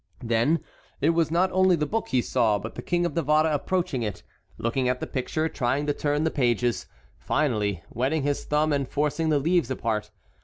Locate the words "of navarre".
3.05-3.45